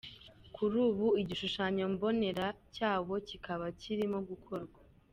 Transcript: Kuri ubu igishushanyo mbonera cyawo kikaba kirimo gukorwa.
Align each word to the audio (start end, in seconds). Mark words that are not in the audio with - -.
Kuri 0.55 0.75
ubu 0.87 1.07
igishushanyo 1.21 1.83
mbonera 1.93 2.45
cyawo 2.75 3.13
kikaba 3.27 3.65
kirimo 3.79 4.17
gukorwa. 4.29 4.79